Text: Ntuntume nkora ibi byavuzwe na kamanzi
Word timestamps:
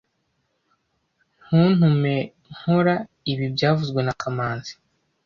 Ntuntume 1.45 2.15
nkora 2.55 2.95
ibi 3.31 3.45
byavuzwe 3.55 3.99
na 4.03 4.13
kamanzi 4.21 4.73